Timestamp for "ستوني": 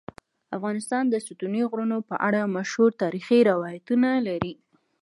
1.25-1.61